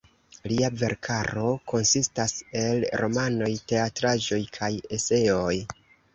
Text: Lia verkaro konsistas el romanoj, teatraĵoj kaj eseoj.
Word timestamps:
Lia 0.51 0.69
verkaro 0.83 1.43
konsistas 1.71 2.33
el 2.63 2.87
romanoj, 3.03 3.51
teatraĵoj 3.75 4.43
kaj 4.59 4.73
eseoj. 5.01 5.55